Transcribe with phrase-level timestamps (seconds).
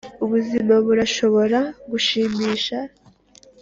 [0.23, 1.59] ubuzima burashobora
[1.91, 2.77] gushimisha,